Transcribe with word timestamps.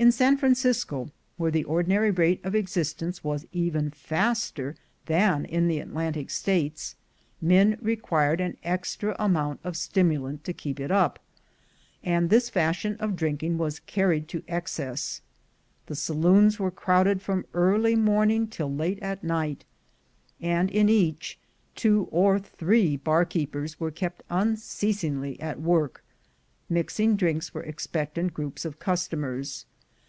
In 0.00 0.12
San 0.12 0.36
Francisco, 0.36 1.10
where 1.38 1.50
the 1.50 1.64
ordinary 1.64 2.12
rate 2.12 2.40
of 2.44 2.54
exist 2.54 3.02
ence 3.02 3.24
was 3.24 3.46
even 3.50 3.90
faster 3.90 4.76
than 5.06 5.44
in 5.44 5.66
the 5.66 5.80
Atlantic 5.80 6.30
States, 6.30 6.94
men 7.42 7.76
required 7.82 8.40
an 8.40 8.56
extra 8.62 9.16
amount 9.18 9.58
of 9.64 9.76
stimulant 9.76 10.44
to 10.44 10.52
keep 10.52 10.78
it 10.78 10.92
up, 10.92 11.18
and 12.04 12.30
this 12.30 12.48
fashion 12.48 12.96
of 13.00 13.16
drinking 13.16 13.58
was 13.58 13.80
carried 13.80 14.28
to 14.28 14.44
excess. 14.46 15.20
The 15.86 15.96
saloons 15.96 16.60
were 16.60 16.70
crowded 16.70 17.20
from 17.20 17.44
early 17.52 17.96
morning 17.96 18.46
till 18.46 18.72
late 18.72 19.00
at 19.00 19.24
night; 19.24 19.64
and 20.40 20.70
in 20.70 20.88
each, 20.88 21.40
two 21.74 22.06
or 22.12 22.38
three 22.38 22.96
bar 22.96 23.24
keepers 23.24 23.80
were 23.80 23.90
kept 23.90 24.22
unceasingly 24.30 25.40
at 25.40 25.60
work, 25.60 26.04
mixing 26.68 27.16
drinks 27.16 27.48
for 27.48 27.64
expectant 27.64 28.32
groups 28.32 28.64
of 28.64 28.78
customers. 28.78 29.64